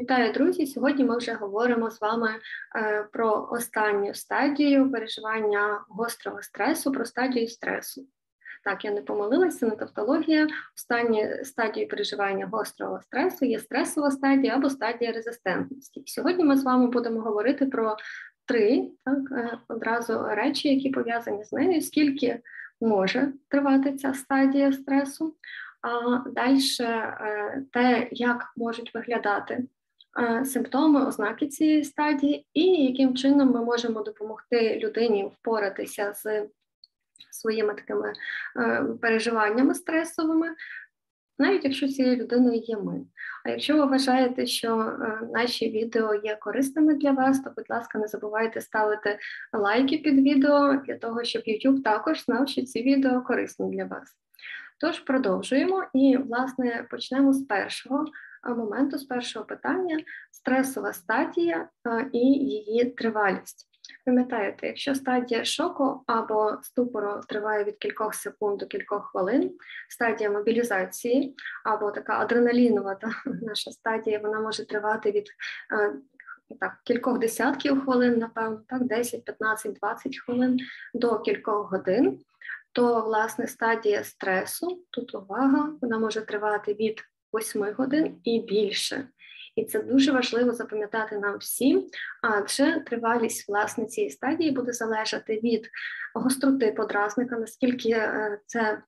[0.00, 0.66] Вітаю, друзі!
[0.66, 2.30] Сьогодні ми вже говоримо з вами
[2.76, 8.06] е, про останню стадію переживання гострого стресу, про стадію стресу.
[8.64, 10.48] Так, я не помилилася, не тавтологія.
[10.76, 16.02] Останньою стадією переживання гострого стресу є стресова стадія або стадія резистентності.
[16.06, 17.96] Сьогодні ми з вами будемо говорити про
[18.46, 22.40] три так, е, одразу речі, які пов'язані з нею, скільки
[22.80, 25.34] може тривати ця стадія стресу.
[25.82, 29.64] А далі е, те, як можуть виглядати
[30.44, 36.48] симптоми, ознаки цієї стадії, і яким чином ми можемо допомогти людині впоратися з
[37.30, 38.12] своїми такими
[38.56, 40.54] е, переживаннями стресовими,
[41.38, 43.00] навіть якщо цією людиною є ми.
[43.44, 47.98] А якщо ви вважаєте, що е, наші відео є корисними для вас, то, будь ласка,
[47.98, 49.18] не забувайте ставити
[49.52, 54.16] лайки під відео для того, щоб YouTube також знав, що ці відео корисні для вас.
[54.80, 58.06] Тож продовжуємо і, власне, почнемо з першого
[58.44, 59.98] моменту з першого питання
[60.30, 61.68] стресова стадія
[62.12, 63.70] і її тривалість.
[64.04, 69.56] Пам'ятаєте, якщо стадія шоку або ступору триває від кількох секунд до кількох хвилин,
[69.88, 73.10] стадія мобілізації або така адреналінова та
[73.42, 75.26] наша стадія, вона може тривати від
[76.60, 80.58] так, кількох десятків хвилин, напевно, так, 10, 15, 20 хвилин
[80.94, 82.18] до кількох годин,
[82.72, 87.02] то власне стадія стресу, тут увага, вона може тривати від
[87.34, 89.08] 8 годин і більше.
[89.56, 91.86] І це дуже важливо запам'ятати нам всім,
[92.22, 95.70] адже тривалість власне цієї стадії буде залежати від
[96.14, 98.82] гостроти подразника, наскільки е, це.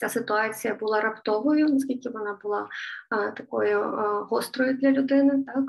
[0.00, 2.68] Ця ситуація була раптовою, наскільки вона була
[3.10, 5.64] а, такою а, гострою для людини, так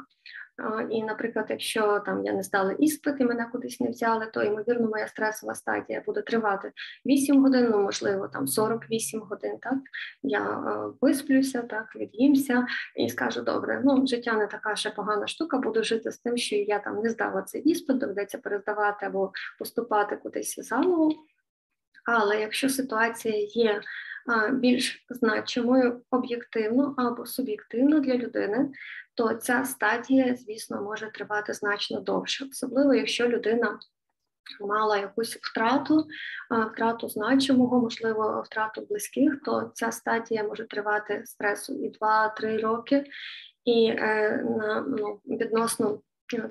[0.90, 4.88] і, наприклад, якщо там я не здала іспит і мене кудись не взяли, то ймовірно
[4.88, 6.72] моя стресова стадія буде тривати
[7.06, 9.58] 8 годин, ну можливо, там 48 годин.
[9.62, 9.74] Так
[10.24, 10.64] я
[11.02, 16.12] висплюся, так від'їмся і скажу, добре, ну життя не така ще погана штука, буду жити
[16.12, 21.12] з тим, що я там не здала цей іспит, доведеться перездавати або поступати кудись заново.
[22.06, 23.82] Але якщо ситуація є
[24.52, 28.72] більш значимою об'єктивно або суб'єктивно для людини,
[29.16, 33.80] то ця стадія, звісно, може тривати значно довше, особливо якщо людина.
[34.62, 36.08] Мала якусь втрату,
[36.72, 43.06] втрату значимого, можливо, втрату близьких, то ця стадія може тривати стресу і 2-3 роки,
[43.66, 46.02] і е, на ну, відносно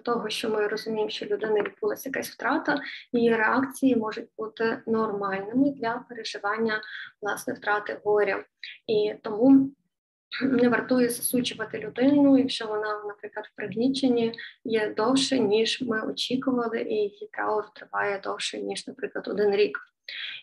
[0.04, 2.80] того, що ми розуміємо, що людини відбулася якась втрата,
[3.12, 6.80] її реакції можуть бути нормальними для переживання
[7.22, 8.44] власне втрати горя.
[8.86, 9.70] І тому
[10.42, 14.34] не вартує засучувати людину, якщо вона, наприклад, в пригніченні
[14.64, 19.78] є довше, ніж ми очікували, і її траур триває довше, ніж, наприклад, один рік.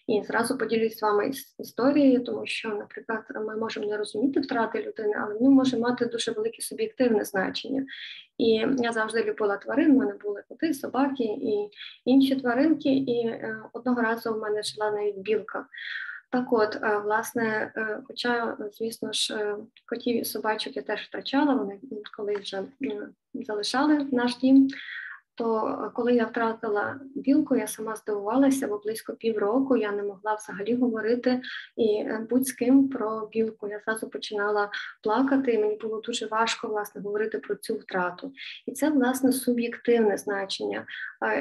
[0.07, 5.13] І зразу поділюсь з вами історією, тому що, наприклад, ми можемо не розуміти втрати людини,
[5.21, 7.85] але вони може мати дуже велике суб'єктивне значення.
[8.37, 11.69] І я завжди любила тварин, у мене були коти, собаки і
[12.05, 12.89] інші тваринки.
[12.89, 15.65] І е, одного разу в мене жила навіть білка.
[16.29, 19.55] Так от, е, власне, е, хоча, звісно ж,
[19.85, 21.79] котів і собачок я теж втрачала, вони
[22.17, 22.63] коли вже
[23.33, 24.67] залишали наш дім
[25.41, 30.75] то коли я втратила білку, я сама здивувалася, бо близько півроку я не могла взагалі
[30.75, 31.41] говорити
[31.75, 33.67] і е, будь з ким про білку.
[33.67, 34.69] Я зразу починала
[35.03, 38.33] плакати, і мені було дуже важко власне говорити про цю втрату.
[38.65, 40.85] І це власне суб'єктивне значення,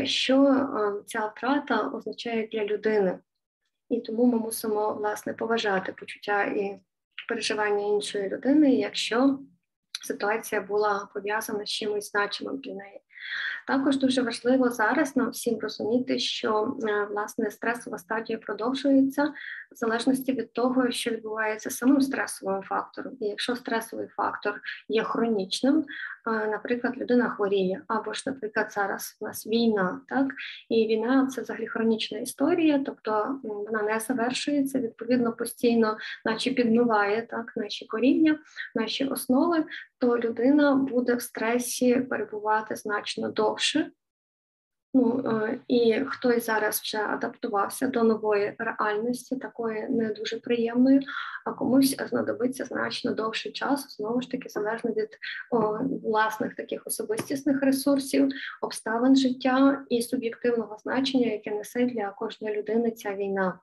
[0.04, 3.18] що е, ця втрата означає для людини.
[3.88, 6.80] І тому ми мусимо власне поважати почуття і
[7.28, 9.38] переживання іншої людини, якщо
[10.02, 13.00] ситуація була пов'язана з чимось значимим для неї.
[13.66, 19.25] Також дуже важливо зараз нам всім розуміти, що е, власне стресова стадія продовжується
[19.72, 23.12] в залежності від того, що відбувається самим стресовим фактором.
[23.21, 25.84] І якщо стресовий фактор є хронічним,
[26.26, 30.27] наприклад, людина хворіє, або ж, наприклад, зараз у нас війна, так
[30.69, 37.53] і війна це взагалі хронічна історія, тобто вона не завершується, відповідно постійно, наче підмиває так
[37.56, 38.38] наші коріння,
[38.75, 39.65] наші основи,
[39.98, 43.59] то людина буде в стресі перебувати значно довше.
[44.95, 51.07] Ну е, і хтось зараз вже адаптувався до нової реальності, такої не дуже приємної,
[51.45, 55.09] а комусь знадобиться значно довший час, знову ж таки, залежно від
[55.51, 58.28] о, власних таких особистісних ресурсів,
[58.62, 63.60] обставин життя і суб'єктивного значення, яке несе для кожної людини ця війна.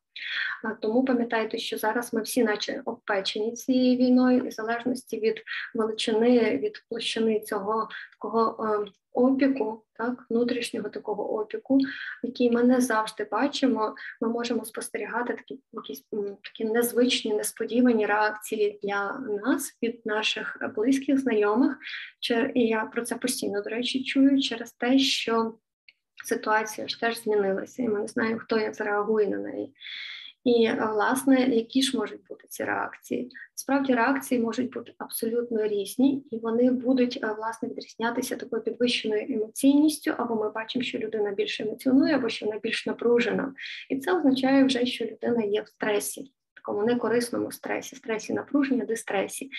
[0.82, 5.44] Тому пам'ятайте, що зараз ми всі, наче обпечені цією війною, і в залежності від
[5.76, 7.90] величини, від площини цього
[8.22, 11.80] такого е, опіку, так, внутрішнього такого опіку,
[12.24, 16.04] який ми не завжди бачимо, ми можемо спостерігати такі якісь
[16.44, 21.78] такі незвичні, несподівані реакції для нас від наших близьких знайомих.
[22.54, 25.54] І я про це постійно, до речі, чую через те, що
[26.26, 29.74] ситуація ж теж змінилася, і ми не знаємо, хто як зреагує на неї.
[30.48, 33.32] І, власне, які ж можуть бути ці реакції?
[33.56, 40.36] Справді реакції можуть бути абсолютно різні, і вони будуть власне відрізнятися такою підвищеною емоційністю, або
[40.36, 43.54] ми бачимо, що людина більше емоціонує, або що вона більш напружена.
[43.90, 46.32] І це означає вже, що людина є в стресі
[46.68, 49.50] такому некорисному стресі, стресі напруження, дистресі.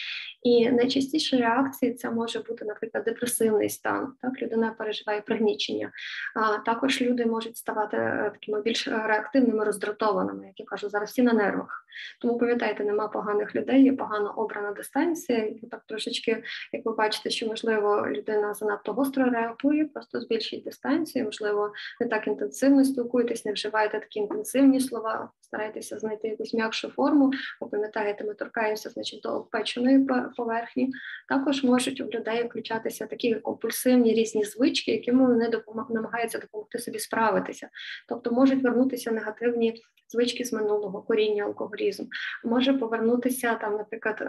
[0.42, 4.12] І найчастіше реакції це може бути, наприклад, депресивний стан.
[4.22, 5.92] Так, людина переживає пригнічення.
[6.34, 11.22] А також люди можуть ставати е, такими більш реактивними, роздратованими, як я кажу, зараз всі
[11.22, 11.84] на нервах.
[12.20, 15.38] Тому пам'ятайте, нема поганих людей, є погано обрана дистанція.
[15.38, 21.24] І так трошечки, як ви бачите, що можливо людина занадто гостро реагує, просто збільшіть дистанцію,
[21.24, 27.30] можливо, не так інтенсивно спілкуєтесь, не вживайте такі інтенсивні слова, старайтеся знайти якусь м'якшу форму,
[27.60, 30.06] Ви пам'ятаєте, ми торкаємося значить, до обпеченої
[30.36, 30.90] поверхні.
[31.28, 35.86] Також можуть у людей включатися такі компульсивні різні звички, якими вони допомаг...
[35.90, 37.68] намагаються допомогти собі справитися.
[38.08, 42.06] Тобто можуть вернутися негативні звички з минулого коріння алкоголізму,
[42.44, 44.22] може повернутися там, наприклад.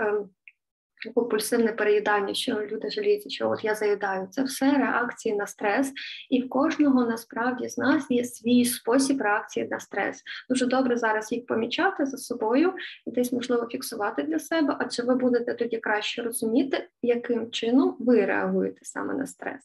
[1.16, 4.28] Компульсивне переїдання, що люди жаліються, що от я заїдаю.
[4.32, 5.94] Це все реакції на стрес,
[6.30, 10.24] і в кожного насправді з нас є свій спосіб реакції на стрес.
[10.50, 12.74] Дуже добре зараз їх помічати за собою
[13.06, 18.26] і десь можливо фіксувати для себе, адже ви будете тоді краще розуміти, яким чином ви
[18.26, 19.62] реагуєте саме на стрес.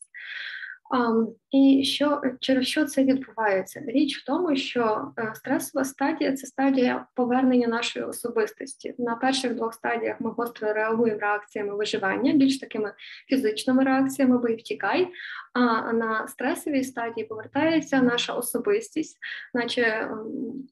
[1.51, 3.83] І що через що це відбувається?
[3.87, 8.95] Річ в тому, що е, стресова стадія це стадія повернення нашої особистості.
[8.99, 12.93] На перших двох стадіях ми гостро реагуємо реакціями виживання, більш такими
[13.29, 15.09] фізичними реакціями, бо і втікай.
[15.53, 19.19] А на стресовій стадії повертається наша особистість,
[19.55, 20.11] наче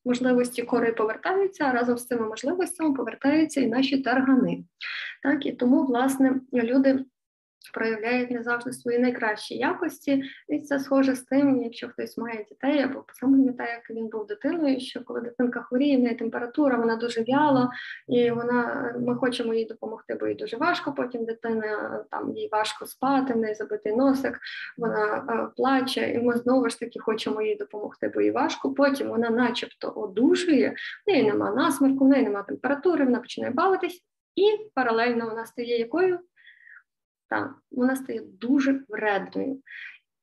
[0.05, 4.65] можливості кори повертаються, а разом з цими можливостями повертаються і наші таргани.
[5.23, 7.05] Так і тому, власне, люди
[7.71, 12.83] проявляють не завжди свої найкращі якості, і це схоже з тим, якщо хтось має дітей,
[12.83, 16.97] або сам пам'ятає, як він був дитиною, що коли дитинка хворіє, в неї температура, вона
[16.97, 17.71] дуже в'яла,
[18.09, 20.93] і вона ми хочемо їй допомогти, бо їй дуже важко.
[20.93, 24.41] Потім дитина там їй важко спати, в неї забитий носик,
[24.79, 28.75] вона е, плаче, і ми знову ж таки хочемо їй допомогти, бо їй важко.
[28.75, 30.75] Потім вона, начебто, одужує,
[31.07, 34.03] в неї нема насмерку, в неї нема температури, вона починає бавитись,
[34.37, 36.19] і паралельно вона стає якою
[37.33, 39.59] так, вона стає дуже вредною.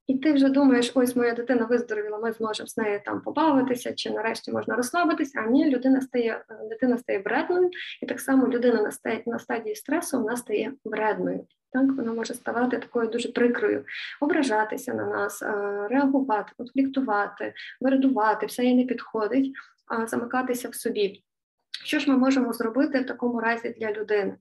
[0.08, 4.10] І ти вже думаєш, ось моя дитина виздоровіла, ми зможемо з нею там побавитися, чи
[4.10, 5.44] нарешті можна розслабитися.
[5.46, 7.70] А ні, людина стає, дитина стає вредною,
[8.02, 11.48] і так само людина на стадії, на стадії стресу вона стає вредною.
[11.72, 13.86] Так, вона може ставати такою дуже прикрою,
[14.22, 15.42] ображатися на нас,
[15.90, 19.52] реагувати, конфліктувати, вирадувати, все їй не підходить,
[19.88, 21.24] а замикатися в собі.
[21.84, 24.36] Що ж ми можемо зробити в такому разі для людини?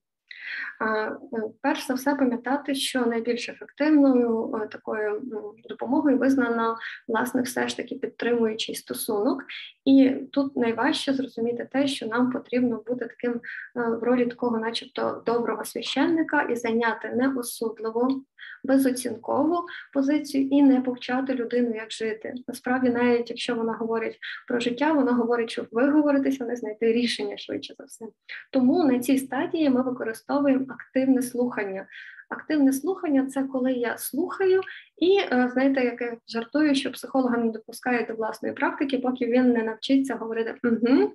[0.82, 1.16] Е,
[1.62, 5.22] перш за все пам'ятати, що найбільш ефективною е, такою
[5.68, 6.76] допомогою визнано
[7.08, 9.44] власне все ж таки підтримуючий стосунок,
[9.84, 13.40] і тут найважче зрозуміти те, що нам потрібно бути таким е,
[13.74, 18.22] в ролі такого, начебто, доброго священника, і зайняти неосудливо,
[18.64, 22.34] безоцінкову позицію і не повчати людину, як жити.
[22.48, 27.74] Насправді, навіть якщо вона говорить про життя, вона говорить, щоб виговоритися, не знайти рішення швидше
[27.78, 28.06] за все.
[28.52, 31.86] Тому на цій стадії ми використовуємо активне слухання.
[32.28, 34.60] Активне слухання це коли я слухаю,
[34.98, 39.52] і е, знаєте, як я жартую, що психолога не допускає до власної практики, поки він
[39.52, 41.12] не навчиться говорити угу,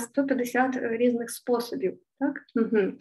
[0.00, 1.98] 150 різних способів.
[2.20, 2.42] Так?
[2.54, 2.92] Угу.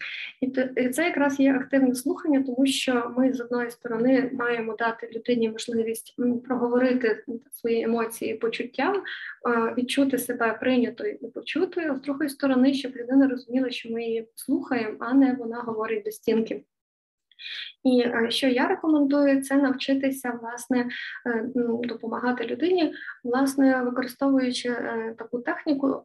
[0.41, 5.50] І це якраз є активне слухання, тому що ми з одної сторони маємо дати людині
[5.50, 6.15] можливість
[6.46, 8.94] проговорити свої емоції, почуття,
[9.77, 14.27] відчути себе прийнятою і почутою, а з другої сторони, щоб людина розуміла, що ми її
[14.36, 16.63] слухаємо, а не вона говорить до стінки.
[17.84, 20.89] І е, що я рекомендую, це навчитися власне
[21.27, 26.03] е, ну, допомагати людині, власне, використовуючи е, таку техніку,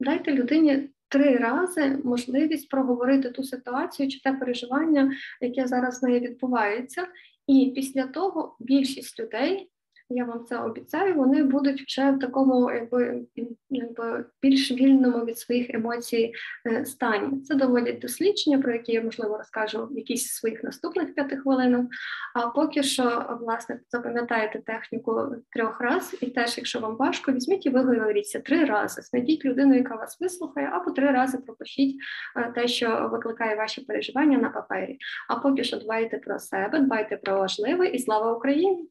[0.00, 0.90] дайте людині.
[1.10, 7.06] Три рази можливість проговорити ту ситуацію чи те переживання, яке зараз з нею відбувається,
[7.46, 9.70] і після того більшість людей
[10.10, 13.22] я вам це обіцяю, вони будуть вже в такому, якби
[13.70, 16.32] якби більш вільному від своїх емоцій
[16.66, 17.40] е, стані.
[17.40, 21.86] Це доводять дослідження, про які я можливо розкажу в якісь своїх наступних п'яти хвилинах.
[22.34, 27.70] А поки що, власне, запам'ятаєте техніку трьох раз, і теж, якщо вам важко, візьміть і
[27.70, 29.02] виговоріться три рази.
[29.02, 31.96] Знайдіть людину, яка вас вислухає, або три рази пропишіть
[32.36, 34.98] е, те, що викликає ваші переживання на папері.
[35.28, 38.88] А поки що дбайте про себе, дбайте про важливе і слава Україні.